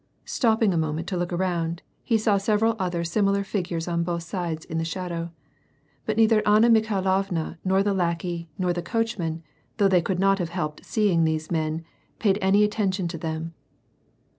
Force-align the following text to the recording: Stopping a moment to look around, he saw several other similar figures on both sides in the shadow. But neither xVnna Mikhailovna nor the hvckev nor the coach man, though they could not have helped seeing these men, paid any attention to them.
Stopping 0.25 0.73
a 0.73 0.79
moment 0.79 1.05
to 1.09 1.15
look 1.15 1.31
around, 1.31 1.83
he 2.03 2.17
saw 2.17 2.37
several 2.39 2.75
other 2.79 3.03
similar 3.03 3.43
figures 3.43 3.87
on 3.87 4.01
both 4.01 4.23
sides 4.23 4.65
in 4.65 4.79
the 4.79 4.83
shadow. 4.83 5.29
But 6.07 6.17
neither 6.17 6.41
xVnna 6.41 6.71
Mikhailovna 6.75 7.57
nor 7.63 7.83
the 7.83 7.93
hvckev 7.93 8.47
nor 8.57 8.73
the 8.73 8.81
coach 8.81 9.19
man, 9.19 9.43
though 9.77 9.87
they 9.87 10.01
could 10.01 10.17
not 10.17 10.39
have 10.39 10.49
helped 10.49 10.83
seeing 10.83 11.23
these 11.23 11.51
men, 11.51 11.83
paid 12.17 12.39
any 12.41 12.63
attention 12.63 13.07
to 13.09 13.19
them. 13.19 13.53